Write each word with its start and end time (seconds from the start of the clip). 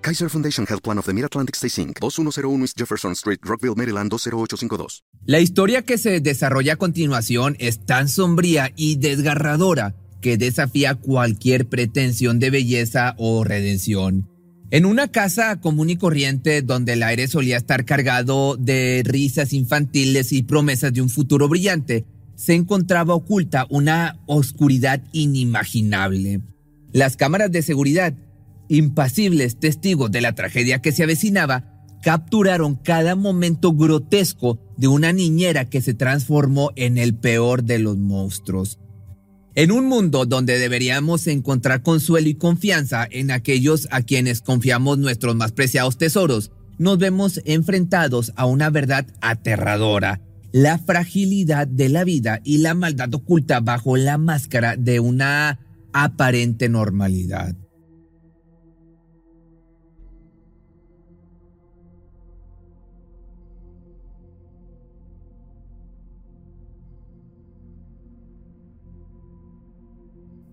Kaiser 0.00 0.30
Foundation 0.30 0.66
Health 0.66 0.82
Plan 0.82 0.98
of 0.98 1.06
the 1.06 1.12
Mid-Atlantic 1.12 1.56
Stay 1.56 1.68
Inc., 1.82 2.00
2101 2.00 2.62
East 2.62 2.78
Jefferson 2.78 3.12
Street, 3.12 3.38
Rockville, 3.42 3.74
Maryland 3.76 4.10
20852. 4.10 5.04
La 5.26 5.40
historia 5.40 5.82
que 5.82 5.98
se 5.98 6.20
desarrolla 6.20 6.74
a 6.74 6.76
continuación 6.76 7.56
es 7.58 7.84
tan 7.84 8.08
sombría 8.08 8.72
y 8.76 8.96
desgarradora 8.96 9.94
que 10.20 10.36
desafía 10.36 10.94
cualquier 10.94 11.68
pretensión 11.68 12.38
de 12.38 12.50
belleza 12.50 13.14
o 13.18 13.44
redención. 13.44 14.28
En 14.70 14.86
una 14.86 15.08
casa 15.08 15.60
común 15.60 15.90
y 15.90 15.96
corriente 15.96 16.62
donde 16.62 16.92
el 16.92 17.02
aire 17.02 17.26
solía 17.26 17.56
estar 17.56 17.84
cargado 17.84 18.56
de 18.56 19.02
risas 19.04 19.52
infantiles 19.52 20.32
y 20.32 20.42
promesas 20.42 20.92
de 20.92 21.02
un 21.02 21.10
futuro 21.10 21.48
brillante, 21.48 22.04
se 22.36 22.54
encontraba 22.54 23.14
oculta 23.14 23.66
una 23.68 24.18
oscuridad 24.26 25.02
inimaginable. 25.12 26.40
Las 26.92 27.16
cámaras 27.16 27.50
de 27.50 27.62
seguridad, 27.62 28.14
impasibles 28.70 29.58
testigos 29.58 30.10
de 30.10 30.20
la 30.20 30.34
tragedia 30.34 30.80
que 30.80 30.92
se 30.92 31.02
avecinaba, 31.02 31.64
capturaron 32.02 32.76
cada 32.76 33.16
momento 33.16 33.72
grotesco 33.74 34.60
de 34.78 34.88
una 34.88 35.12
niñera 35.12 35.68
que 35.68 35.82
se 35.82 35.92
transformó 35.92 36.70
en 36.76 36.96
el 36.96 37.14
peor 37.14 37.64
de 37.64 37.80
los 37.80 37.98
monstruos. 37.98 38.78
En 39.56 39.72
un 39.72 39.86
mundo 39.86 40.24
donde 40.24 40.58
deberíamos 40.58 41.26
encontrar 41.26 41.82
consuelo 41.82 42.28
y 42.28 42.34
confianza 42.36 43.06
en 43.10 43.32
aquellos 43.32 43.88
a 43.90 44.02
quienes 44.02 44.40
confiamos 44.40 44.98
nuestros 44.98 45.34
más 45.34 45.50
preciados 45.50 45.98
tesoros, 45.98 46.52
nos 46.78 46.96
vemos 46.96 47.42
enfrentados 47.44 48.32
a 48.36 48.46
una 48.46 48.70
verdad 48.70 49.06
aterradora, 49.20 50.20
la 50.52 50.78
fragilidad 50.78 51.66
de 51.66 51.88
la 51.88 52.04
vida 52.04 52.40
y 52.44 52.58
la 52.58 52.74
maldad 52.74 53.12
oculta 53.12 53.58
bajo 53.60 53.96
la 53.96 54.16
máscara 54.16 54.76
de 54.76 55.00
una 55.00 55.58
aparente 55.92 56.68
normalidad. 56.68 57.56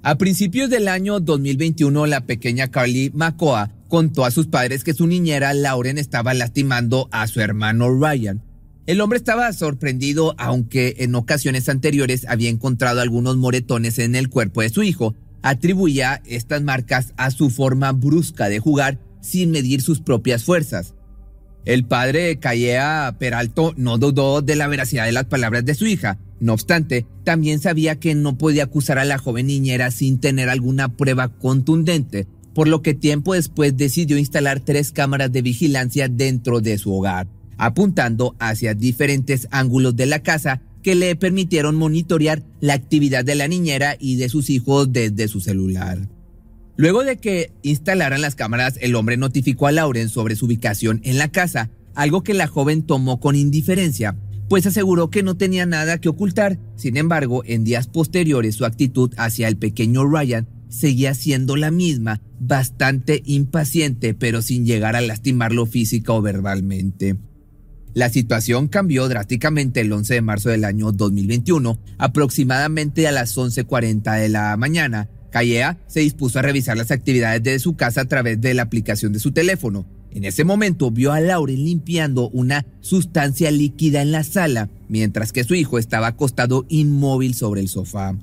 A 0.08 0.18
principios 0.18 0.70
del 0.70 0.88
año 0.88 1.20
2021, 1.20 2.06
la 2.06 2.26
pequeña 2.26 2.70
Carly 2.70 3.12
Macoa 3.14 3.74
contó 3.90 4.24
a 4.24 4.32
sus 4.32 4.48
padres 4.48 4.86
que 4.86 4.94
su 4.94 5.06
niñera 5.06 5.54
Lauren 5.54 5.98
estaba 5.98 6.34
lastimando 6.34 7.10
a 7.12 7.28
su 7.28 7.42
hermano 7.42 7.90
Ryan. 7.90 8.42
El 8.86 9.02
hombre 9.02 9.18
estaba 9.18 9.52
sorprendido, 9.52 10.34
aunque 10.38 10.96
en 11.00 11.14
ocasiones 11.14 11.68
anteriores 11.68 12.26
había 12.30 12.50
encontrado 12.50 13.02
algunos 13.02 13.36
moretones 13.36 14.00
en 14.00 14.16
el 14.16 14.30
cuerpo 14.30 14.62
de 14.62 14.70
su 14.70 14.82
hijo. 14.82 15.14
Atribuía 15.42 16.22
estas 16.26 16.62
marcas 16.62 17.14
a 17.18 17.30
su 17.30 17.50
forma 17.50 17.92
brusca 17.92 18.48
de 18.48 18.60
jugar 18.60 19.00
sin 19.20 19.52
medir 19.52 19.82
sus 19.82 20.00
propias 20.00 20.46
fuerzas. 20.46 20.94
El 21.66 21.84
padre 21.84 22.28
de 22.28 22.40
Callea 22.40 23.14
Peralto 23.20 23.74
no 23.76 23.98
dudó 23.98 24.42
de 24.42 24.56
la 24.56 24.70
veracidad 24.70 25.04
de 25.04 25.12
las 25.12 25.26
palabras 25.26 25.66
de 25.66 25.76
su 25.76 25.86
hija. 25.86 26.18
No 26.40 26.54
obstante, 26.54 27.06
también 27.24 27.60
sabía 27.60 28.00
que 28.00 28.14
no 28.16 28.38
podía 28.38 28.64
acusar 28.64 29.00
a 29.00 29.06
la 29.06 29.18
joven 29.18 29.48
niñera 29.48 29.92
sin 29.92 30.20
tener 30.20 30.50
alguna 30.50 30.96
prueba 30.96 31.30
contundente, 31.30 32.28
por 32.54 32.68
lo 32.68 32.82
que 32.82 32.94
tiempo 32.94 33.34
después 33.34 33.76
decidió 33.76 34.18
instalar 34.18 34.60
tres 34.60 34.92
cámaras 34.92 35.32
de 35.32 35.42
vigilancia 35.42 36.08
dentro 36.08 36.60
de 36.60 36.78
su 36.78 36.94
hogar, 36.94 37.28
apuntando 37.58 38.36
hacia 38.40 38.74
diferentes 38.74 39.48
ángulos 39.52 39.96
de 39.96 40.06
la 40.06 40.20
casa 40.20 40.62
que 40.84 40.96
le 40.96 41.16
permitieron 41.16 41.76
monitorear 41.76 42.44
la 42.62 42.74
actividad 42.74 43.26
de 43.26 43.36
la 43.36 43.48
niñera 43.48 43.98
y 44.00 44.16
de 44.16 44.30
sus 44.30 44.50
hijos 44.50 44.92
desde 44.92 45.28
su 45.28 45.42
celular. 45.42 46.08
Luego 46.78 47.04
de 47.04 47.18
que 47.18 47.52
instalaran 47.64 48.22
las 48.22 48.36
cámaras, 48.36 48.76
el 48.80 48.96
hombre 48.96 49.18
notificó 49.18 49.68
a 49.68 49.72
Lauren 49.72 50.10
sobre 50.10 50.36
su 50.36 50.46
ubicación 50.46 51.02
en 51.04 51.18
la 51.18 51.28
casa, 51.30 51.72
algo 51.96 52.24
que 52.24 52.36
la 52.36 52.48
joven 52.48 52.84
tomó 52.84 53.20
con 53.20 53.36
indiferencia, 53.36 54.16
pues 54.50 54.66
aseguró 54.66 55.10
que 55.10 55.24
no 55.24 55.38
tenía 55.38 55.66
nada 55.66 56.00
que 56.00 56.10
ocultar. 56.10 56.60
Sin 56.76 56.98
embargo, 56.98 57.44
en 57.46 57.64
días 57.64 57.88
posteriores 57.88 58.56
su 58.56 58.66
actitud 58.66 59.14
hacia 59.18 59.48
el 59.48 59.58
pequeño 59.58 60.06
Ryan 60.06 60.48
seguía 60.70 61.14
siendo 61.14 61.56
la 61.56 61.72
misma, 61.72 62.22
bastante 62.40 63.22
impaciente, 63.26 64.14
pero 64.14 64.42
sin 64.42 64.66
llegar 64.66 64.96
a 64.96 65.02
lastimarlo 65.02 65.66
física 65.66 66.14
o 66.14 66.22
verbalmente. 66.22 67.18
La 67.94 68.10
situación 68.10 68.68
cambió 68.68 69.08
drásticamente 69.08 69.82
el 69.82 69.92
11 69.92 70.14
de 70.14 70.22
marzo 70.22 70.50
del 70.50 70.66
año 70.66 70.92
2021, 70.92 71.80
aproximadamente 71.98 73.08
a 73.08 73.12
las 73.12 73.36
11.40 73.38 74.20
de 74.20 74.30
la 74.30 74.56
mañana, 74.56 75.10
Callea 75.32 75.78
se 75.88 76.02
dispuso 76.02 76.40
a 76.40 76.42
revisar 76.42 76.78
las 76.78 76.92
actividades 76.92 77.44
de 77.44 77.60
su 77.60 77.76
casa 77.76 78.02
a 78.02 78.06
través 78.06 78.40
de 78.40 78.54
la 78.54 78.64
aplicación 78.64 79.14
de 79.14 79.20
su 79.20 79.32
teléfono. 79.32 79.86
En 80.12 80.26
ese 80.26 80.44
momento 80.44 80.90
vio 80.92 81.12
a 81.12 81.20
Lauren 81.20 81.64
limpiando 81.64 82.30
una 82.30 82.66
sustancia 82.82 83.52
líquida 83.52 84.02
en 84.02 84.12
la 84.12 84.24
sala, 84.24 84.70
mientras 84.88 85.32
que 85.32 85.44
su 85.44 85.56
hijo 85.56 85.78
estaba 85.78 86.08
acostado 86.08 86.66
inmóvil 86.70 87.34
sobre 87.34 87.62
el 87.62 87.68
sofá. 87.68 88.18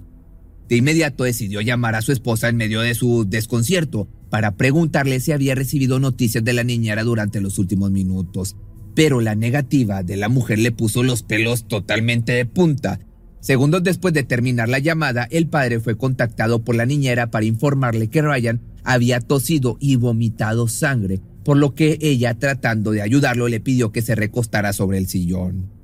De 0.69 0.77
inmediato 0.77 1.25
decidió 1.25 1.61
llamar 1.61 1.95
a 1.95 2.03
su 2.03 2.13
esposa 2.13 2.49
en 2.49 2.57
medio 2.57 2.81
de 2.81 2.95
su 2.95 3.27
desconcierto 3.29 4.09
para 4.31 4.57
preguntarle 4.57 5.21
si 5.21 5.33
había 5.33 5.55
recibido 5.55 6.01
noticias 6.01 6.43
de 6.43 6.55
la 6.55 6.65
niñera 6.65 7.05
durante 7.05 7.41
los 7.41 7.59
últimos 7.59 7.91
minutos. 7.91 8.57
Pero 8.95 9.21
la 9.21 9.35
negativa 9.35 10.03
de 10.03 10.17
la 10.17 10.29
mujer 10.29 10.59
le 10.59 10.73
puso 10.73 11.03
los 11.03 11.23
pelos 11.23 11.69
totalmente 11.69 12.33
de 12.33 12.47
punta 12.47 12.99
Segundos 13.45 13.83
después 13.83 14.15
de 14.15 14.23
terminar 14.23 14.71
la 14.71 14.79
llamada, 14.79 15.29
el 15.31 15.49
padre 15.49 15.79
fue 15.79 15.99
contactado 15.99 16.65
por 16.65 16.77
la 16.77 16.87
niñera 16.87 17.31
para 17.31 17.45
informarle 17.45 18.09
que 18.09 18.23
Ryan 18.23 18.63
había 18.85 19.21
tosido 19.21 19.77
y 19.81 19.97
vomitado 19.97 20.67
sangre, 20.67 21.21
por 21.45 21.57
lo 21.57 21.75
que 21.75 21.99
ella, 22.01 22.35
tratando 22.35 22.91
de 22.91 23.03
ayudarlo, 23.03 23.49
le 23.49 23.61
pidió 23.61 23.93
que 23.93 24.03
se 24.03 24.15
recostara 24.15 24.73
sobre 24.73 24.99
el 24.99 25.07
sillón. 25.07 25.75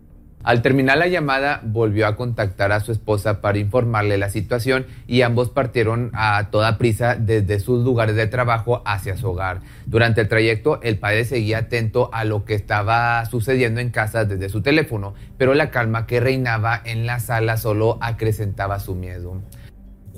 Al 0.42 0.62
terminar 0.62 0.96
la 0.96 1.06
llamada, 1.06 1.60
volvió 1.62 2.06
a 2.06 2.16
contactar 2.16 2.72
a 2.72 2.80
su 2.80 2.92
esposa 2.92 3.42
para 3.42 3.58
informarle 3.58 4.16
la 4.16 4.30
situación 4.30 4.86
y 5.06 5.20
ambos 5.20 5.50
partieron 5.50 6.10
a 6.14 6.48
toda 6.50 6.78
prisa 6.78 7.14
desde 7.14 7.60
sus 7.60 7.84
lugares 7.84 8.16
de 8.16 8.26
trabajo 8.26 8.80
hacia 8.86 9.18
su 9.18 9.28
hogar. 9.28 9.60
Durante 9.84 10.22
el 10.22 10.28
trayecto, 10.28 10.80
el 10.80 10.98
padre 10.98 11.26
seguía 11.26 11.58
atento 11.58 12.08
a 12.14 12.24
lo 12.24 12.46
que 12.46 12.54
estaba 12.54 13.22
sucediendo 13.26 13.80
en 13.80 13.90
casa 13.90 14.24
desde 14.24 14.48
su 14.48 14.62
teléfono, 14.62 15.12
pero 15.36 15.52
la 15.52 15.70
calma 15.70 16.06
que 16.06 16.20
reinaba 16.20 16.80
en 16.86 17.04
la 17.04 17.20
sala 17.20 17.58
solo 17.58 17.98
acrecentaba 18.00 18.80
su 18.80 18.94
miedo. 18.94 19.42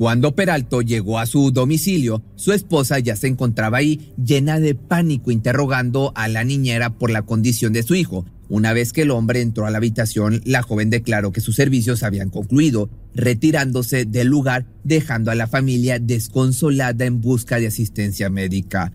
Cuando 0.02 0.34
Peralto 0.34 0.82
llegó 0.82 1.20
a 1.20 1.26
su 1.26 1.52
domicilio, 1.52 2.24
su 2.34 2.52
esposa 2.52 2.98
ya 2.98 3.14
se 3.14 3.28
encontraba 3.28 3.78
ahí 3.78 4.12
llena 4.20 4.58
de 4.58 4.74
pánico 4.74 5.30
interrogando 5.30 6.10
a 6.16 6.26
la 6.26 6.42
niñera 6.42 6.98
por 6.98 7.10
la 7.12 7.22
condición 7.22 7.72
de 7.72 7.84
su 7.84 7.94
hijo, 7.94 8.26
una 8.48 8.72
vez 8.72 8.92
que 8.92 9.02
el 9.02 9.12
hombre 9.12 9.42
entró 9.42 9.64
a 9.64 9.70
la 9.70 9.78
habitación, 9.78 10.42
la 10.44 10.62
joven 10.62 10.90
declaró 10.90 11.30
que 11.30 11.40
sus 11.40 11.54
servicios 11.54 12.02
habían 12.02 12.30
concluido, 12.30 12.90
retirándose 13.14 14.04
del 14.04 14.26
lugar, 14.26 14.66
dejando 14.82 15.30
a 15.30 15.36
la 15.36 15.46
familia 15.46 16.00
desconsolada 16.00 17.04
en 17.04 17.20
busca 17.20 17.60
de 17.60 17.68
asistencia 17.68 18.28
médica. 18.28 18.92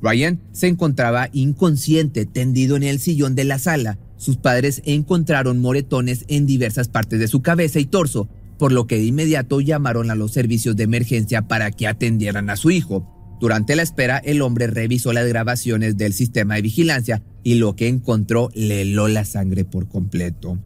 Ryan 0.00 0.40
se 0.52 0.68
encontraba 0.68 1.28
inconsciente, 1.34 2.24
tendido 2.24 2.76
en 2.76 2.84
el 2.84 2.98
sillón 2.98 3.34
de 3.34 3.44
la 3.44 3.58
sala. 3.58 3.98
Sus 4.16 4.38
padres 4.38 4.80
encontraron 4.86 5.60
moretones 5.60 6.24
en 6.28 6.46
diversas 6.46 6.88
partes 6.88 7.20
de 7.20 7.28
su 7.28 7.42
cabeza 7.42 7.78
y 7.78 7.84
torso, 7.84 8.30
por 8.60 8.72
lo 8.72 8.86
que 8.86 8.98
de 8.98 9.04
inmediato 9.04 9.62
llamaron 9.62 10.10
a 10.10 10.14
los 10.14 10.32
servicios 10.32 10.76
de 10.76 10.84
emergencia 10.84 11.48
para 11.48 11.70
que 11.70 11.88
atendieran 11.88 12.50
a 12.50 12.56
su 12.56 12.70
hijo. 12.70 13.38
Durante 13.40 13.74
la 13.74 13.80
espera, 13.80 14.18
el 14.18 14.42
hombre 14.42 14.66
revisó 14.66 15.14
las 15.14 15.26
grabaciones 15.26 15.96
del 15.96 16.12
sistema 16.12 16.56
de 16.56 16.62
vigilancia 16.62 17.22
y 17.42 17.54
lo 17.54 17.74
que 17.74 17.88
encontró 17.88 18.50
le 18.52 18.82
heló 18.82 19.08
la 19.08 19.24
sangre 19.24 19.64
por 19.64 19.88
completo. 19.88 20.58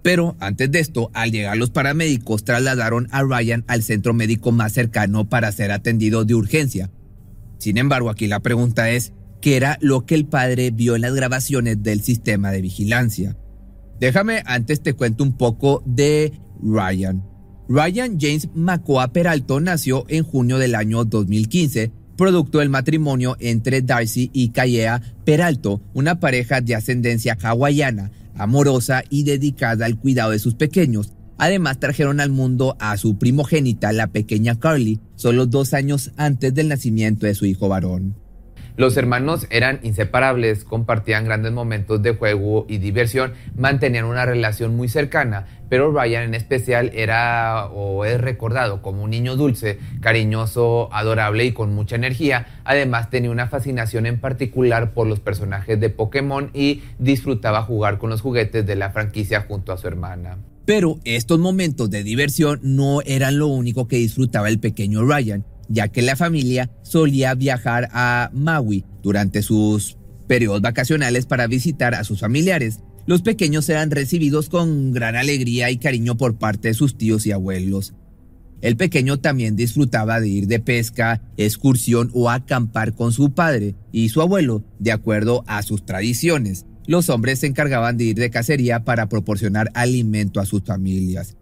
Pero 0.00 0.34
antes 0.40 0.70
de 0.70 0.80
esto, 0.80 1.10
al 1.12 1.30
llegar 1.30 1.58
los 1.58 1.68
paramédicos 1.68 2.42
trasladaron 2.42 3.06
a 3.10 3.22
Ryan 3.22 3.64
al 3.68 3.82
centro 3.82 4.14
médico 4.14 4.50
más 4.50 4.72
cercano 4.72 5.28
para 5.28 5.52
ser 5.52 5.72
atendido 5.72 6.24
de 6.24 6.34
urgencia. 6.34 6.90
Sin 7.58 7.76
embargo, 7.76 8.08
aquí 8.08 8.28
la 8.28 8.40
pregunta 8.40 8.88
es, 8.88 9.12
¿qué 9.42 9.56
era 9.58 9.76
lo 9.82 10.06
que 10.06 10.14
el 10.14 10.24
padre 10.24 10.70
vio 10.70 10.96
en 10.96 11.02
las 11.02 11.14
grabaciones 11.14 11.82
del 11.82 12.00
sistema 12.00 12.50
de 12.50 12.62
vigilancia? 12.62 13.36
Déjame 14.00 14.42
antes 14.46 14.82
te 14.82 14.94
cuento 14.94 15.22
un 15.22 15.36
poco 15.36 15.82
de 15.84 16.32
Ryan. 16.62 17.22
Ryan 17.68 18.18
James 18.20 18.48
Macoa 18.54 19.12
Peralto 19.12 19.60
nació 19.60 20.04
en 20.08 20.22
junio 20.22 20.58
del 20.58 20.74
año 20.74 21.04
2015 21.04 21.92
producto 22.16 22.58
del 22.58 22.70
matrimonio 22.70 23.36
entre 23.38 23.82
Darcy 23.82 24.30
y 24.32 24.48
Kayea 24.48 25.02
Peralto, 25.24 25.82
una 25.94 26.18
pareja 26.18 26.60
de 26.60 26.74
ascendencia 26.74 27.36
hawaiana, 27.40 28.10
amorosa 28.34 29.04
y 29.08 29.22
dedicada 29.24 29.86
al 29.86 29.98
cuidado 29.98 30.32
de 30.32 30.38
sus 30.38 30.54
pequeños. 30.54 31.12
Además 31.38 31.78
trajeron 31.78 32.20
al 32.20 32.30
mundo 32.30 32.76
a 32.80 32.96
su 32.96 33.18
primogénita, 33.18 33.92
la 33.92 34.08
pequeña 34.08 34.58
Carly, 34.58 35.00
solo 35.16 35.46
dos 35.46 35.74
años 35.74 36.12
antes 36.16 36.54
del 36.54 36.68
nacimiento 36.68 37.26
de 37.26 37.34
su 37.34 37.44
hijo 37.44 37.68
varón. 37.68 38.16
Los 38.76 38.98
hermanos 38.98 39.46
eran 39.48 39.80
inseparables, 39.84 40.64
compartían 40.64 41.24
grandes 41.24 41.50
momentos 41.50 42.02
de 42.02 42.14
juego 42.14 42.66
y 42.68 42.76
diversión, 42.76 43.32
mantenían 43.56 44.04
una 44.04 44.26
relación 44.26 44.76
muy 44.76 44.90
cercana, 44.90 45.46
pero 45.70 45.90
Ryan 45.90 46.24
en 46.24 46.34
especial 46.34 46.90
era 46.94 47.68
o 47.68 48.04
es 48.04 48.20
recordado 48.20 48.82
como 48.82 49.02
un 49.02 49.10
niño 49.10 49.34
dulce, 49.34 49.78
cariñoso, 50.02 50.90
adorable 50.92 51.46
y 51.46 51.52
con 51.52 51.74
mucha 51.74 51.96
energía. 51.96 52.48
Además 52.64 53.08
tenía 53.08 53.30
una 53.30 53.48
fascinación 53.48 54.04
en 54.04 54.20
particular 54.20 54.92
por 54.92 55.06
los 55.06 55.20
personajes 55.20 55.80
de 55.80 55.88
Pokémon 55.88 56.50
y 56.52 56.82
disfrutaba 56.98 57.62
jugar 57.62 57.96
con 57.96 58.10
los 58.10 58.20
juguetes 58.20 58.66
de 58.66 58.76
la 58.76 58.90
franquicia 58.90 59.46
junto 59.48 59.72
a 59.72 59.78
su 59.78 59.88
hermana. 59.88 60.36
Pero 60.66 60.98
estos 61.04 61.38
momentos 61.38 61.88
de 61.88 62.02
diversión 62.02 62.60
no 62.62 63.00
eran 63.06 63.38
lo 63.38 63.46
único 63.46 63.88
que 63.88 63.96
disfrutaba 63.96 64.50
el 64.50 64.60
pequeño 64.60 65.02
Ryan 65.02 65.46
ya 65.68 65.88
que 65.88 66.02
la 66.02 66.16
familia 66.16 66.70
solía 66.82 67.34
viajar 67.34 67.88
a 67.92 68.30
Maui 68.32 68.84
durante 69.02 69.42
sus 69.42 69.96
periodos 70.26 70.60
vacacionales 70.60 71.26
para 71.26 71.46
visitar 71.46 71.94
a 71.94 72.04
sus 72.04 72.20
familiares. 72.20 72.80
Los 73.06 73.22
pequeños 73.22 73.68
eran 73.68 73.90
recibidos 73.90 74.48
con 74.48 74.92
gran 74.92 75.16
alegría 75.16 75.70
y 75.70 75.78
cariño 75.78 76.16
por 76.16 76.38
parte 76.38 76.68
de 76.68 76.74
sus 76.74 76.98
tíos 76.98 77.26
y 77.26 77.32
abuelos. 77.32 77.94
El 78.62 78.76
pequeño 78.76 79.18
también 79.18 79.54
disfrutaba 79.54 80.18
de 80.18 80.28
ir 80.28 80.46
de 80.46 80.60
pesca, 80.60 81.22
excursión 81.36 82.10
o 82.14 82.30
acampar 82.30 82.94
con 82.94 83.12
su 83.12 83.32
padre 83.32 83.74
y 83.92 84.08
su 84.08 84.22
abuelo, 84.22 84.64
de 84.78 84.92
acuerdo 84.92 85.44
a 85.46 85.62
sus 85.62 85.84
tradiciones. 85.84 86.64
Los 86.86 87.08
hombres 87.10 87.40
se 87.40 87.46
encargaban 87.46 87.96
de 87.96 88.04
ir 88.04 88.16
de 88.16 88.30
cacería 88.30 88.84
para 88.84 89.08
proporcionar 89.08 89.70
alimento 89.74 90.40
a 90.40 90.46
sus 90.46 90.62
familias. 90.62 91.36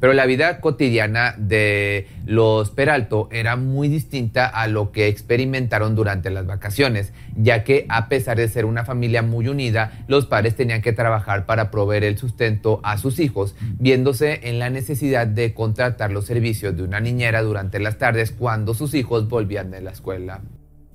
Pero 0.00 0.12
la 0.12 0.26
vida 0.26 0.60
cotidiana 0.60 1.34
de 1.38 2.06
los 2.26 2.70
Peralto 2.70 3.28
era 3.32 3.56
muy 3.56 3.88
distinta 3.88 4.46
a 4.46 4.68
lo 4.68 4.92
que 4.92 5.08
experimentaron 5.08 5.94
durante 5.94 6.30
las 6.30 6.46
vacaciones, 6.46 7.12
ya 7.36 7.64
que 7.64 7.86
a 7.88 8.08
pesar 8.08 8.36
de 8.36 8.48
ser 8.48 8.64
una 8.64 8.84
familia 8.84 9.22
muy 9.22 9.48
unida, 9.48 10.04
los 10.08 10.26
padres 10.26 10.54
tenían 10.54 10.82
que 10.82 10.92
trabajar 10.92 11.46
para 11.46 11.70
proveer 11.70 12.04
el 12.04 12.18
sustento 12.18 12.80
a 12.84 12.98
sus 12.98 13.18
hijos, 13.18 13.54
viéndose 13.78 14.40
en 14.48 14.58
la 14.58 14.70
necesidad 14.70 15.26
de 15.26 15.54
contratar 15.54 16.12
los 16.12 16.26
servicios 16.26 16.76
de 16.76 16.82
una 16.82 17.00
niñera 17.00 17.42
durante 17.42 17.78
las 17.80 17.98
tardes 17.98 18.30
cuando 18.32 18.74
sus 18.74 18.94
hijos 18.94 19.28
volvían 19.28 19.70
de 19.70 19.80
la 19.80 19.90
escuela. 19.90 20.42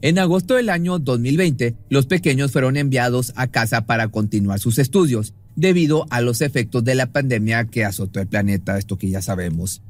En 0.02 0.20
agosto 0.20 0.56
del 0.56 0.70
año 0.70 1.00
2020, 1.00 1.76
los 1.88 2.08
pequeños 2.08 2.52
fueron 2.52 2.76
enviados 2.76 3.32
a 3.38 3.48
casa 3.48 3.86
para 3.86 4.10
continuar 4.10 4.60
sus 4.60 4.78
estudios 4.78 5.34
debido 5.56 6.06
a 6.10 6.22
los 6.22 6.42
efectos 6.42 6.84
de 6.84 6.96
la 6.96 7.08
pandemia 7.08 7.66
que 7.66 7.86
azotó 7.86 8.20
el 8.20 8.28
planeta, 8.28 8.78
esto 8.78 8.98
que 8.98 9.10
ya 9.10 9.22
sabemos. 9.22 9.82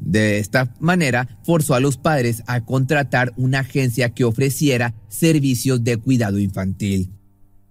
De 0.00 0.38
esta 0.38 0.74
manera, 0.80 1.38
forzó 1.44 1.74
a 1.74 1.80
los 1.80 1.96
padres 1.96 2.42
a 2.46 2.64
contratar 2.64 3.32
una 3.36 3.60
agencia 3.60 4.10
que 4.10 4.24
ofreciera 4.24 4.94
servicios 5.08 5.84
de 5.84 5.96
cuidado 5.96 6.38
infantil. 6.38 7.10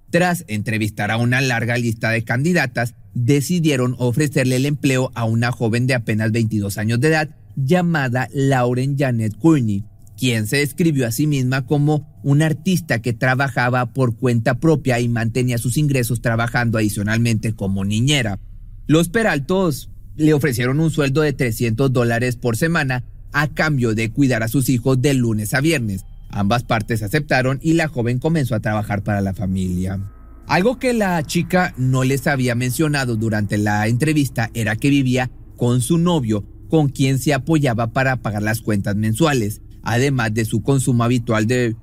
Tras 0.10 0.46
entrevistar 0.48 1.12
a 1.12 1.18
una 1.18 1.42
larga 1.42 1.78
lista 1.78 2.10
de 2.10 2.24
candidatas, 2.24 2.96
decidieron 3.14 3.96
ofrecerle 3.98 4.58
el 4.58 4.66
empleo 4.66 5.12
a 5.14 5.26
una 5.26 5.52
joven 5.52 5.88
de 5.88 5.94
apenas 5.94 6.32
22 6.32 6.78
años 6.78 7.00
de 7.00 7.10
edad 7.10 7.30
llamada 7.56 8.30
Lauren 8.34 8.98
Janet 8.98 9.38
Courtney, 9.38 9.84
quien 10.18 10.48
se 10.48 10.58
describió 10.58 11.08
a 11.08 11.12
sí 11.12 11.28
misma 11.28 11.66
como 11.66 12.11
un 12.24 12.42
artista 12.42 13.02
que 13.02 13.14
trabajaba 13.14 13.94
por 13.94 14.16
cuenta 14.16 14.60
propia 14.60 15.00
y 15.00 15.10
mantenía 15.10 15.58
sus 15.58 15.78
ingresos 15.78 16.22
trabajando 16.22 16.78
adicionalmente 16.78 17.54
como 17.54 17.86
niñera. 17.86 18.40
Los 18.88 19.10
Peraltos 19.10 19.90
le 20.16 20.34
ofrecieron 20.34 20.80
un 20.80 20.92
sueldo 20.92 21.22
de 21.22 21.34
300 21.34 21.92
dólares 21.92 22.36
por 22.36 22.58
semana 22.58 23.04
a 23.34 23.48
cambio 23.48 23.96
de 23.96 24.12
cuidar 24.12 24.44
a 24.44 24.48
sus 24.48 24.70
hijos 24.70 25.02
de 25.02 25.14
lunes 25.14 25.54
a 25.54 25.62
viernes. 25.62 26.06
Ambas 26.30 26.64
partes 26.64 27.02
aceptaron 27.04 27.60
y 27.62 27.74
la 27.74 27.88
joven 27.88 28.20
comenzó 28.20 28.56
a 28.56 28.60
trabajar 28.60 29.04
para 29.04 29.22
la 29.22 29.34
familia. 29.34 30.00
Algo 30.48 30.80
que 30.80 30.94
la 30.94 31.22
chica 31.24 31.74
no 31.78 32.04
les 32.04 32.28
había 32.28 32.56
mencionado 32.56 33.16
durante 33.16 33.58
la 33.58 33.88
entrevista 33.88 34.50
era 34.54 34.76
que 34.76 34.90
vivía 34.90 35.32
con 35.56 35.82
su 35.82 35.98
novio, 35.98 36.46
con 36.70 36.90
quien 36.90 37.20
se 37.20 37.34
apoyaba 37.34 37.94
para 37.94 38.18
pagar 38.18 38.44
las 38.44 38.62
cuentas 38.62 38.96
mensuales 38.96 39.62
además 39.84 40.34
de 40.34 40.46
su 40.46 40.62
consumo 40.62 41.04
habitual 41.04 41.48
de 41.48 41.76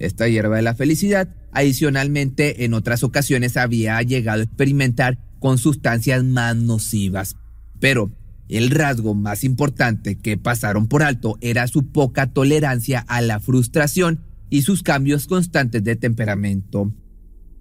esta 0.00 0.28
hierba 0.28 0.56
de 0.56 0.62
la 0.62 0.74
felicidad. 0.74 1.28
Adicionalmente, 1.52 2.64
en 2.64 2.74
otras 2.74 3.04
ocasiones 3.04 3.56
había 3.56 4.00
llegado 4.02 4.40
a 4.40 4.44
experimentar 4.44 5.18
con 5.38 5.58
sustancias 5.58 6.24
más 6.24 6.56
nocivas. 6.56 7.36
Pero 7.78 8.10
el 8.48 8.70
rasgo 8.70 9.14
más 9.14 9.44
importante 9.44 10.16
que 10.16 10.36
pasaron 10.36 10.88
por 10.88 11.04
alto 11.04 11.38
era 11.40 11.68
su 11.68 11.92
poca 11.92 12.32
tolerancia 12.32 13.04
a 13.06 13.20
la 13.20 13.38
frustración 13.38 14.24
y 14.48 14.62
sus 14.62 14.82
cambios 14.82 15.26
constantes 15.26 15.84
de 15.84 15.94
temperamento. 15.94 16.92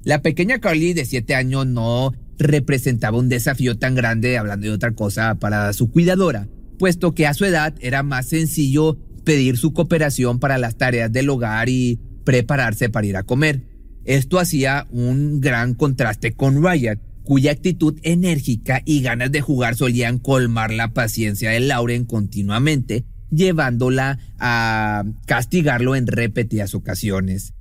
La 0.03 0.21
pequeña 0.21 0.59
Carly 0.59 0.93
de 0.93 1.05
7 1.05 1.35
años 1.35 1.67
no 1.67 2.13
representaba 2.39 3.19
un 3.19 3.29
desafío 3.29 3.77
tan 3.77 3.95
grande, 3.95 4.37
hablando 4.37 4.65
de 4.65 4.73
otra 4.73 4.93
cosa, 4.93 5.35
para 5.35 5.71
su 5.73 5.91
cuidadora, 5.91 6.47
puesto 6.79 7.13
que 7.13 7.27
a 7.27 7.33
su 7.33 7.45
edad 7.45 7.75
era 7.81 8.01
más 8.01 8.27
sencillo 8.27 8.97
pedir 9.25 9.57
su 9.57 9.73
cooperación 9.73 10.39
para 10.39 10.57
las 10.57 10.77
tareas 10.77 11.11
del 11.11 11.29
hogar 11.29 11.69
y 11.69 11.99
prepararse 12.29 12.91
para 12.91 13.07
ir 13.07 13.17
a 13.17 13.23
comer. 13.23 13.63
Esto 14.05 14.37
hacía 14.37 14.85
un 14.91 15.41
gran 15.41 15.73
contraste 15.73 16.33
con 16.35 16.63
Ryan, 16.63 17.01
cuya 17.23 17.51
actitud 17.51 17.97
enérgica 18.03 18.83
y 18.85 19.01
ganas 19.01 19.31
de 19.31 19.41
jugar 19.41 19.75
solían 19.75 20.19
colmar 20.19 20.71
la 20.71 20.93
paciencia 20.93 21.49
de 21.49 21.59
Lauren 21.59 22.05
continuamente, 22.05 23.03
llevándola 23.31 24.19
a 24.37 25.05
castigarlo 25.25 25.95
en 25.95 26.05
repetidas 26.05 26.75
ocasiones. 26.75 27.55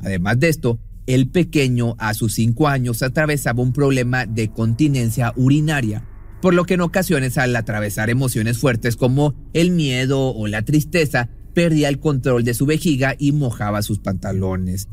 Además 0.00 0.40
de 0.40 0.48
esto, 0.48 0.80
el 1.06 1.28
pequeño 1.28 1.94
a 2.00 2.12
sus 2.14 2.34
cinco 2.34 2.66
años 2.66 3.04
atravesaba 3.04 3.62
un 3.62 3.72
problema 3.72 4.26
de 4.26 4.48
continencia 4.50 5.32
urinaria, 5.36 6.02
por 6.42 6.52
lo 6.52 6.64
que 6.64 6.74
en 6.74 6.80
ocasiones 6.80 7.38
al 7.38 7.54
atravesar 7.54 8.10
emociones 8.10 8.58
fuertes 8.58 8.96
como 8.96 9.36
el 9.52 9.70
miedo 9.70 10.34
o 10.34 10.48
la 10.48 10.62
tristeza, 10.62 11.28
perdía 11.52 11.88
el 11.88 11.98
control 11.98 12.44
de 12.44 12.54
su 12.54 12.66
vejiga 12.66 13.14
y 13.18 13.32
mojaba 13.32 13.82
sus 13.82 13.98
pantalones. 13.98 14.88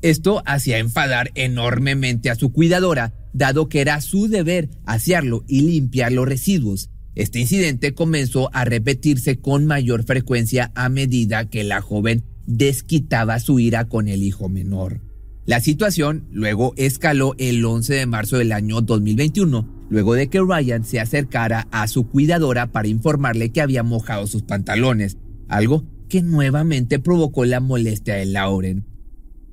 Esto 0.00 0.42
hacía 0.46 0.78
enfadar 0.78 1.30
enormemente 1.34 2.30
a 2.30 2.36
su 2.36 2.52
cuidadora, 2.52 3.14
dado 3.32 3.68
que 3.68 3.80
era 3.80 4.00
su 4.00 4.28
deber 4.28 4.70
asearlo 4.86 5.44
y 5.48 5.62
limpiar 5.62 6.12
los 6.12 6.28
residuos. 6.28 6.90
Este 7.16 7.40
incidente 7.40 7.94
comenzó 7.94 8.48
a 8.52 8.64
repetirse 8.64 9.38
con 9.40 9.66
mayor 9.66 10.04
frecuencia 10.04 10.70
a 10.76 10.88
medida 10.88 11.50
que 11.50 11.64
la 11.64 11.80
joven 11.80 12.24
desquitaba 12.46 13.40
su 13.40 13.58
ira 13.58 13.88
con 13.88 14.08
el 14.08 14.22
hijo 14.22 14.48
menor. 14.48 15.00
La 15.44 15.60
situación 15.60 16.28
luego 16.30 16.74
escaló 16.76 17.34
el 17.38 17.64
11 17.64 17.94
de 17.94 18.06
marzo 18.06 18.36
del 18.36 18.52
año 18.52 18.82
2021, 18.82 19.86
luego 19.90 20.14
de 20.14 20.28
que 20.28 20.40
Ryan 20.40 20.84
se 20.84 21.00
acercara 21.00 21.66
a 21.70 21.88
su 21.88 22.06
cuidadora 22.06 22.70
para 22.70 22.88
informarle 22.88 23.50
que 23.50 23.62
había 23.62 23.82
mojado 23.82 24.26
sus 24.26 24.42
pantalones, 24.42 25.16
algo 25.48 25.84
que 26.08 26.22
nuevamente 26.22 26.98
provocó 26.98 27.44
la 27.44 27.60
molestia 27.60 28.14
de 28.14 28.26
Lauren. 28.26 28.86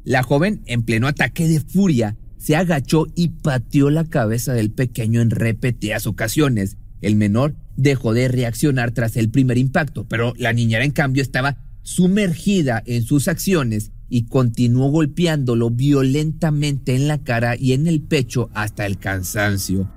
La 0.03 0.23
joven, 0.23 0.61
en 0.65 0.83
pleno 0.83 1.07
ataque 1.07 1.47
de 1.47 1.59
furia, 1.59 2.15
se 2.37 2.55
agachó 2.55 3.07
y 3.15 3.29
pateó 3.29 3.89
la 3.89 4.05
cabeza 4.05 4.53
del 4.53 4.71
pequeño 4.71 5.21
en 5.21 5.31
repetidas 5.31 6.05
ocasiones. 6.05 6.77
El 7.01 7.15
menor 7.15 7.55
dejó 7.75 8.13
de 8.13 8.27
reaccionar 8.27 8.91
tras 8.91 9.17
el 9.17 9.29
primer 9.29 9.57
impacto, 9.57 10.07
pero 10.07 10.33
la 10.37 10.53
niñera 10.53 10.85
en 10.85 10.91
cambio 10.91 11.23
estaba 11.23 11.57
sumergida 11.81 12.83
en 12.85 13.03
sus 13.03 13.27
acciones 13.27 13.91
y 14.09 14.27
continuó 14.27 14.91
golpeándolo 14.91 15.71
violentamente 15.71 16.95
en 16.95 17.07
la 17.07 17.23
cara 17.23 17.55
y 17.57 17.73
en 17.73 17.87
el 17.87 18.01
pecho 18.01 18.49
hasta 18.53 18.85
el 18.85 18.97
cansancio. 18.97 19.89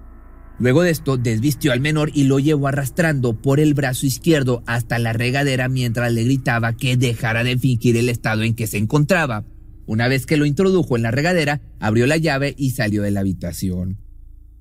Luego 0.58 0.82
de 0.82 0.90
esto, 0.90 1.16
desvistió 1.16 1.72
al 1.72 1.80
menor 1.80 2.10
y 2.14 2.24
lo 2.24 2.40
llevó 2.40 2.66
arrastrando 2.66 3.40
por 3.40 3.60
el 3.60 3.74
brazo 3.74 4.06
izquierdo 4.06 4.62
hasta 4.66 4.98
la 4.98 5.12
regadera 5.12 5.68
mientras 5.68 6.12
le 6.12 6.24
gritaba 6.24 6.76
que 6.76 6.96
dejara 6.96 7.44
de 7.44 7.56
fingir 7.56 7.96
el 7.96 8.08
estado 8.08 8.42
en 8.42 8.54
que 8.54 8.66
se 8.66 8.78
encontraba. 8.78 9.44
Una 9.86 10.08
vez 10.08 10.26
que 10.26 10.36
lo 10.36 10.46
introdujo 10.46 10.96
en 10.96 11.02
la 11.02 11.12
regadera, 11.12 11.60
abrió 11.78 12.06
la 12.06 12.16
llave 12.16 12.54
y 12.58 12.70
salió 12.70 13.02
de 13.02 13.12
la 13.12 13.20
habitación. 13.20 13.98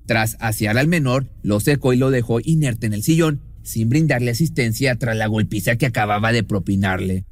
Tras 0.06 0.36
asear 0.40 0.78
al 0.78 0.86
menor, 0.86 1.26
lo 1.42 1.58
secó 1.58 1.92
y 1.92 1.96
lo 1.96 2.10
dejó 2.10 2.38
inerte 2.42 2.86
en 2.86 2.94
el 2.94 3.02
sillón, 3.02 3.42
sin 3.62 3.88
brindarle 3.88 4.30
asistencia 4.30 4.96
tras 4.96 5.16
la 5.16 5.26
golpiza 5.26 5.76
que 5.76 5.86
acababa 5.86 6.32
de 6.32 6.44
propinarle. 6.44 7.26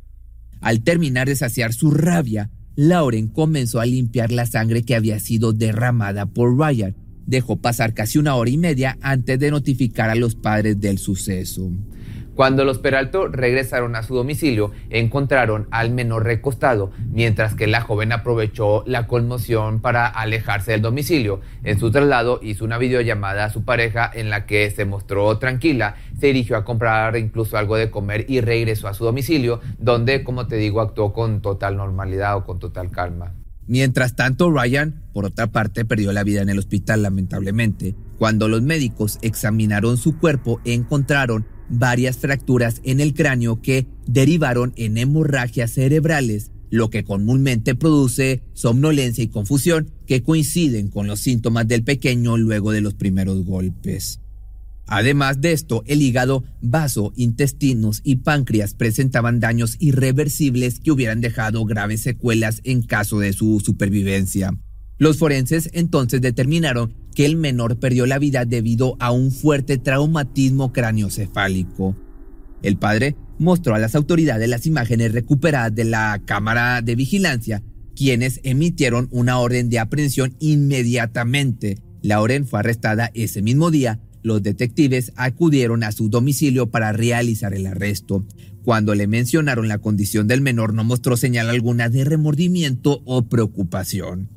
Al 0.60 0.82
terminar 0.82 1.28
de 1.28 1.36
saciar 1.36 1.72
su 1.72 1.92
rabia, 1.92 2.50
Lauren 2.74 3.28
comenzó 3.28 3.80
a 3.80 3.86
limpiar 3.86 4.32
la 4.32 4.44
sangre 4.44 4.82
que 4.82 4.96
había 4.96 5.20
sido 5.20 5.52
derramada 5.52 6.26
por 6.26 6.58
Ryan 6.58 7.05
dejó 7.26 7.56
pasar 7.56 7.94
casi 7.94 8.18
una 8.18 8.34
hora 8.36 8.50
y 8.50 8.56
media 8.56 8.96
antes 9.02 9.38
de 9.38 9.50
notificar 9.50 10.10
a 10.10 10.14
los 10.14 10.34
padres 10.34 10.80
del 10.80 10.98
suceso. 10.98 11.70
Cuando 12.36 12.66
los 12.66 12.78
Peralto 12.78 13.28
regresaron 13.28 13.96
a 13.96 14.02
su 14.02 14.14
domicilio, 14.14 14.70
encontraron 14.90 15.68
al 15.70 15.90
menor 15.90 16.24
recostado, 16.24 16.92
mientras 17.10 17.54
que 17.54 17.66
la 17.66 17.80
joven 17.80 18.12
aprovechó 18.12 18.84
la 18.86 19.06
conmoción 19.06 19.80
para 19.80 20.06
alejarse 20.06 20.72
del 20.72 20.82
domicilio. 20.82 21.40
En 21.64 21.78
su 21.78 21.90
traslado 21.90 22.38
hizo 22.42 22.66
una 22.66 22.76
videollamada 22.76 23.46
a 23.46 23.50
su 23.50 23.64
pareja 23.64 24.10
en 24.12 24.28
la 24.28 24.44
que 24.44 24.70
se 24.70 24.84
mostró 24.84 25.38
tranquila, 25.38 25.96
se 26.20 26.26
dirigió 26.26 26.58
a 26.58 26.64
comprar 26.66 27.16
incluso 27.16 27.56
algo 27.56 27.76
de 27.76 27.90
comer 27.90 28.26
y 28.28 28.42
regresó 28.42 28.88
a 28.88 28.92
su 28.92 29.04
domicilio, 29.06 29.60
donde, 29.78 30.22
como 30.22 30.46
te 30.46 30.56
digo, 30.56 30.82
actuó 30.82 31.14
con 31.14 31.40
total 31.40 31.78
normalidad 31.78 32.36
o 32.36 32.44
con 32.44 32.58
total 32.58 32.90
calma. 32.90 33.32
Mientras 33.68 34.14
tanto, 34.14 34.50
Ryan, 34.50 35.02
por 35.12 35.24
otra 35.24 35.50
parte, 35.50 35.84
perdió 35.84 36.12
la 36.12 36.24
vida 36.24 36.42
en 36.42 36.48
el 36.48 36.58
hospital 36.58 37.02
lamentablemente. 37.02 37.96
Cuando 38.18 38.48
los 38.48 38.62
médicos 38.62 39.18
examinaron 39.22 39.96
su 39.96 40.18
cuerpo, 40.18 40.60
encontraron 40.64 41.46
varias 41.68 42.18
fracturas 42.18 42.80
en 42.84 43.00
el 43.00 43.12
cráneo 43.12 43.60
que 43.60 43.86
derivaron 44.06 44.72
en 44.76 44.98
hemorragias 44.98 45.72
cerebrales, 45.72 46.52
lo 46.70 46.90
que 46.90 47.04
comúnmente 47.04 47.74
produce 47.74 48.42
somnolencia 48.52 49.24
y 49.24 49.28
confusión 49.28 49.90
que 50.06 50.22
coinciden 50.22 50.88
con 50.88 51.06
los 51.06 51.20
síntomas 51.20 51.66
del 51.66 51.82
pequeño 51.82 52.36
luego 52.36 52.72
de 52.72 52.80
los 52.80 52.94
primeros 52.94 53.44
golpes. 53.44 54.20
Además 54.86 55.40
de 55.40 55.52
esto, 55.52 55.82
el 55.86 56.00
hígado, 56.00 56.44
vaso, 56.60 57.12
intestinos 57.16 58.00
y 58.04 58.16
páncreas 58.16 58.74
presentaban 58.74 59.40
daños 59.40 59.76
irreversibles 59.80 60.78
que 60.78 60.92
hubieran 60.92 61.20
dejado 61.20 61.64
graves 61.64 62.02
secuelas 62.02 62.60
en 62.62 62.82
caso 62.82 63.18
de 63.18 63.32
su 63.32 63.60
supervivencia. 63.60 64.56
Los 64.98 65.18
forenses 65.18 65.70
entonces 65.72 66.20
determinaron 66.20 66.94
que 67.14 67.26
el 67.26 67.36
menor 67.36 67.78
perdió 67.78 68.06
la 68.06 68.18
vida 68.18 68.44
debido 68.44 68.96
a 69.00 69.10
un 69.10 69.32
fuerte 69.32 69.76
traumatismo 69.76 70.72
craneocefálico. 70.72 71.96
El 72.62 72.78
padre 72.78 73.16
mostró 73.38 73.74
a 73.74 73.78
las 73.78 73.94
autoridades 73.94 74.48
las 74.48 74.66
imágenes 74.66 75.12
recuperadas 75.12 75.74
de 75.74 75.84
la 75.84 76.22
cámara 76.24 76.80
de 76.80 76.94
vigilancia, 76.94 77.62
quienes 77.94 78.40
emitieron 78.44 79.08
una 79.10 79.38
orden 79.38 79.68
de 79.68 79.78
aprehensión 79.78 80.36
inmediatamente. 80.38 81.78
Lauren 82.02 82.46
fue 82.46 82.60
arrestada 82.60 83.10
ese 83.14 83.42
mismo 83.42 83.70
día. 83.70 84.00
Los 84.26 84.42
detectives 84.42 85.12
acudieron 85.14 85.84
a 85.84 85.92
su 85.92 86.08
domicilio 86.08 86.68
para 86.68 86.90
realizar 86.90 87.54
el 87.54 87.64
arresto. 87.64 88.26
Cuando 88.64 88.96
le 88.96 89.06
mencionaron 89.06 89.68
la 89.68 89.78
condición 89.78 90.26
del 90.26 90.40
menor 90.40 90.74
no 90.74 90.82
mostró 90.82 91.16
señal 91.16 91.48
alguna 91.48 91.90
de 91.90 92.02
remordimiento 92.02 93.02
o 93.04 93.28
preocupación. 93.28 94.28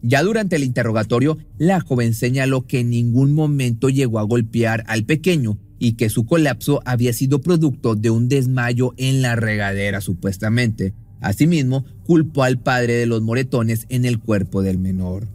Ya 0.00 0.22
durante 0.22 0.56
el 0.56 0.64
interrogatorio, 0.64 1.36
la 1.58 1.80
joven 1.80 2.14
señaló 2.14 2.66
que 2.66 2.80
en 2.80 2.88
ningún 2.88 3.34
momento 3.34 3.90
llegó 3.90 4.18
a 4.18 4.22
golpear 4.22 4.82
al 4.86 5.04
pequeño 5.04 5.58
y 5.78 5.92
que 5.96 6.08
su 6.08 6.24
colapso 6.24 6.80
había 6.86 7.12
sido 7.12 7.42
producto 7.42 7.96
de 7.96 8.08
un 8.08 8.30
desmayo 8.30 8.94
en 8.96 9.20
la 9.20 9.36
regadera 9.36 10.00
supuestamente. 10.00 10.94
Asimismo, 11.20 11.84
culpó 12.06 12.44
al 12.44 12.62
padre 12.62 12.94
de 12.94 13.04
los 13.04 13.20
moretones 13.20 13.84
en 13.90 14.06
el 14.06 14.20
cuerpo 14.20 14.62
del 14.62 14.78
menor. 14.78 15.28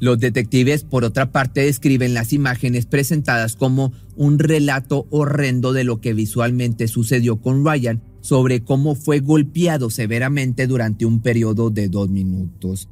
Los 0.00 0.18
detectives, 0.18 0.82
por 0.82 1.04
otra 1.04 1.30
parte, 1.30 1.60
describen 1.60 2.14
las 2.14 2.32
imágenes 2.32 2.86
presentadas 2.86 3.54
como 3.54 3.92
un 4.16 4.38
relato 4.38 5.06
horrendo 5.10 5.74
de 5.74 5.84
lo 5.84 6.00
que 6.00 6.14
visualmente 6.14 6.88
sucedió 6.88 7.36
con 7.36 7.64
Ryan 7.66 8.02
sobre 8.22 8.62
cómo 8.62 8.94
fue 8.94 9.20
golpeado 9.20 9.90
severamente 9.90 10.66
durante 10.66 11.04
un 11.04 11.20
periodo 11.20 11.68
de 11.68 11.88
dos 11.88 12.08
minutos. 12.08 12.88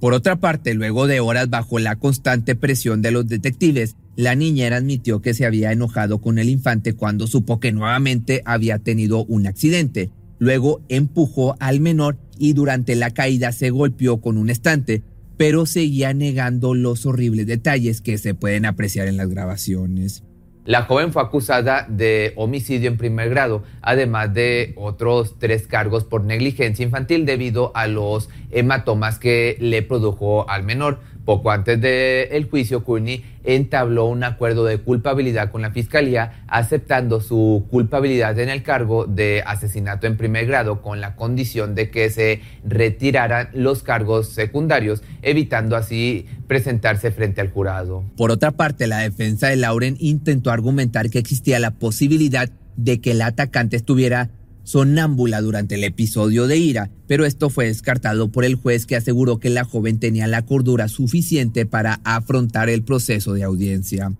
Por 0.00 0.12
otra 0.12 0.36
parte, 0.36 0.74
luego 0.74 1.06
de 1.06 1.20
horas 1.20 1.48
bajo 1.48 1.78
la 1.78 1.96
constante 1.96 2.54
presión 2.54 3.00
de 3.00 3.10
los 3.10 3.26
detectives, 3.26 3.96
la 4.16 4.34
niñera 4.34 4.76
admitió 4.76 5.22
que 5.22 5.32
se 5.32 5.46
había 5.46 5.72
enojado 5.72 6.20
con 6.20 6.38
el 6.38 6.50
infante 6.50 6.92
cuando 6.92 7.26
supo 7.26 7.58
que 7.58 7.72
nuevamente 7.72 8.42
había 8.44 8.78
tenido 8.78 9.24
un 9.24 9.46
accidente. 9.46 10.10
Luego 10.38 10.82
empujó 10.90 11.56
al 11.58 11.80
menor 11.80 12.18
y 12.38 12.52
durante 12.52 12.96
la 12.96 13.12
caída 13.12 13.50
se 13.52 13.70
golpeó 13.70 14.20
con 14.20 14.36
un 14.36 14.50
estante, 14.50 15.02
pero 15.36 15.66
seguía 15.66 16.14
negando 16.14 16.74
los 16.74 17.06
horribles 17.06 17.46
detalles 17.46 18.00
que 18.00 18.18
se 18.18 18.34
pueden 18.34 18.66
apreciar 18.66 19.08
en 19.08 19.16
las 19.16 19.28
grabaciones. 19.28 20.22
La 20.64 20.82
joven 20.84 21.12
fue 21.12 21.20
acusada 21.20 21.86
de 21.90 22.32
homicidio 22.36 22.88
en 22.88 22.96
primer 22.96 23.28
grado, 23.28 23.64
además 23.82 24.32
de 24.32 24.72
otros 24.76 25.38
tres 25.38 25.66
cargos 25.66 26.04
por 26.04 26.24
negligencia 26.24 26.82
infantil 26.82 27.26
debido 27.26 27.70
a 27.74 27.86
los 27.86 28.30
hematomas 28.50 29.18
que 29.18 29.58
le 29.60 29.82
produjo 29.82 30.48
al 30.48 30.62
menor. 30.62 31.00
Poco 31.24 31.50
antes 31.50 31.80
del 31.80 32.44
juicio, 32.50 32.84
Courtney 32.84 33.24
entabló 33.44 34.06
un 34.06 34.24
acuerdo 34.24 34.64
de 34.64 34.78
culpabilidad 34.78 35.50
con 35.50 35.62
la 35.62 35.70
fiscalía, 35.70 36.44
aceptando 36.48 37.20
su 37.20 37.66
culpabilidad 37.70 38.38
en 38.38 38.48
el 38.48 38.62
cargo 38.62 39.06
de 39.06 39.42
asesinato 39.46 40.06
en 40.06 40.16
primer 40.16 40.46
grado 40.46 40.82
con 40.82 41.00
la 41.00 41.16
condición 41.16 41.74
de 41.74 41.90
que 41.90 42.10
se 42.10 42.40
retiraran 42.64 43.48
los 43.54 43.82
cargos 43.82 44.28
secundarios, 44.28 45.02
evitando 45.22 45.76
así 45.76 46.26
presentarse 46.46 47.10
frente 47.10 47.40
al 47.40 47.50
jurado. 47.50 48.04
Por 48.16 48.30
otra 48.30 48.50
parte, 48.50 48.86
la 48.86 48.98
defensa 48.98 49.48
de 49.48 49.56
Lauren 49.56 49.96
intentó 50.00 50.50
argumentar 50.50 51.08
que 51.10 51.18
existía 51.18 51.58
la 51.58 51.70
posibilidad 51.70 52.50
de 52.76 53.00
que 53.00 53.12
el 53.12 53.22
atacante 53.22 53.76
estuviera 53.76 54.30
sonámbula 54.64 55.40
durante 55.40 55.76
el 55.76 55.84
episodio 55.84 56.46
de 56.46 56.56
ira, 56.56 56.90
pero 57.06 57.24
esto 57.24 57.50
fue 57.50 57.66
descartado 57.66 58.32
por 58.32 58.44
el 58.44 58.56
juez 58.56 58.86
que 58.86 58.96
aseguró 58.96 59.38
que 59.38 59.50
la 59.50 59.64
joven 59.64 60.00
tenía 60.00 60.26
la 60.26 60.44
cordura 60.44 60.88
suficiente 60.88 61.66
para 61.66 62.00
afrontar 62.04 62.68
el 62.68 62.82
proceso 62.82 63.34
de 63.34 63.44
audiencia. 63.44 64.12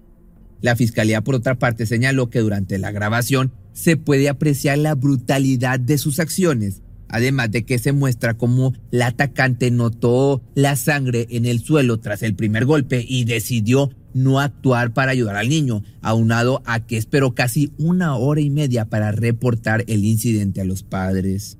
La 0.61 0.77
fiscalía, 0.77 1.23
por 1.23 1.35
otra 1.35 1.57
parte, 1.59 1.85
señaló 1.85 2.31
que 2.31 2.41
durante 2.41 2.79
la 2.79 2.93
grabación 2.93 3.53
se 3.73 3.97
puede 3.97 4.29
apreciar 4.29 4.79
la 4.79 4.95
brutalidad 4.95 5.81
de 5.81 5.99
sus 5.99 6.21
acciones, 6.21 6.81
además 7.15 7.53
de 7.53 7.65
que 7.65 7.79
se 7.79 7.93
muestra 7.93 8.35
cómo 8.35 8.75
la 8.91 9.07
atacante 9.07 9.71
notó 9.71 10.43
la 10.57 10.75
sangre 10.75 11.29
en 11.31 11.47
el 11.47 11.61
suelo 11.61 12.01
tras 12.01 12.25
el 12.25 12.35
primer 12.35 12.65
golpe 12.65 13.05
y 13.07 13.25
decidió 13.25 13.91
no 14.15 14.41
actuar 14.41 14.93
para 14.93 15.13
ayudar 15.13 15.37
al 15.37 15.49
niño, 15.49 15.85
aunado 16.03 16.61
a 16.67 16.85
que 16.85 16.97
esperó 16.97 17.33
casi 17.33 17.71
una 17.79 18.17
hora 18.17 18.41
y 18.41 18.51
media 18.51 18.87
para 18.87 19.13
reportar 19.13 19.85
el 19.87 20.05
incidente 20.05 20.61
a 20.61 20.65
los 20.65 20.83
padres. 20.83 21.59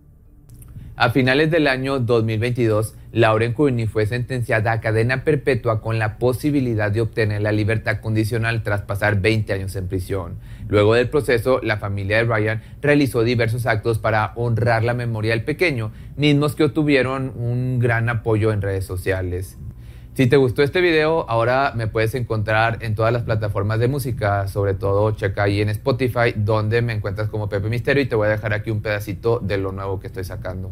A 0.97 1.11
finales 1.11 1.51
del 1.51 1.67
año 1.67 1.99
2022, 1.99 2.95
Lauren 3.11 3.53
Courtney 3.53 3.89
fue 3.89 4.07
sentenciada 4.07 4.71
a 4.71 4.81
cadena 4.81 5.25
perpetua 5.25 5.81
con 5.81 5.99
la 5.99 6.19
posibilidad 6.19 6.93
de 6.93 7.01
obtener 7.01 7.43
la 7.43 7.51
libertad 7.51 7.99
condicional 8.01 8.63
tras 8.63 8.83
pasar 8.83 9.21
20 9.21 9.53
años 9.53 9.75
en 9.75 9.89
prisión. 9.89 10.39
Luego 10.69 10.95
del 10.95 11.09
proceso, 11.09 11.59
la 11.65 11.79
familia 11.79 12.19
de 12.19 12.25
Ryan 12.33 12.63
realizó 12.81 13.25
diversos 13.25 13.67
actos 13.67 13.99
para 13.99 14.35
honrar 14.37 14.85
la 14.85 14.95
memoria 14.95 15.33
del 15.33 15.43
pequeño, 15.43 15.91
mismos 16.17 16.55
que 16.55 16.63
obtuvieron 16.63 17.33
un 17.35 17.81
gran 17.81 18.09
apoyo 18.09 18.53
en 18.53 18.63
redes 18.63 18.85
sociales. 18.85 19.59
Si 20.15 20.29
te 20.29 20.37
gustó 20.37 20.63
este 20.63 20.81
video, 20.81 21.29
ahora 21.29 21.73
me 21.75 21.89
puedes 21.89 22.15
encontrar 22.15 22.79
en 22.83 22.95
todas 22.95 23.13
las 23.13 23.25
plataformas 23.25 23.81
de 23.81 23.89
música, 23.89 24.47
sobre 24.47 24.75
todo 24.75 25.11
checa 25.11 25.43
ahí 25.43 25.61
en 25.61 25.71
Spotify, 25.71 26.33
donde 26.37 26.83
me 26.83 26.93
encuentras 26.93 27.29
como 27.29 27.49
Pepe 27.49 27.69
Misterio 27.69 28.01
y 28.01 28.07
te 28.07 28.15
voy 28.15 28.29
a 28.29 28.31
dejar 28.31 28.53
aquí 28.53 28.71
un 28.71 28.81
pedacito 28.81 29.41
de 29.41 29.59
lo 29.59 29.73
nuevo 29.73 29.99
que 29.99 30.07
estoy 30.07 30.23
sacando. 30.23 30.71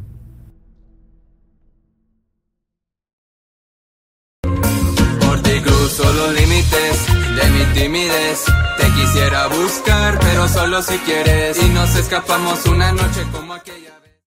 Por 4.43 5.43
ti 5.43 5.61
cruzo 5.61 6.05
los 6.13 6.35
límites 6.35 7.07
de 7.35 7.51
mi 7.51 7.65
timidez. 7.75 8.45
Te 8.79 8.87
quisiera 8.93 9.49
buscar, 9.49 10.21
pero 10.21 10.47
solo 10.47 10.81
si 10.83 10.97
quieres. 10.99 11.61
Y 11.61 11.69
nos 11.71 11.97
escapamos 11.97 12.65
una 12.67 12.93
noche 12.93 13.23
como 13.33 13.55
aquella. 13.55 14.02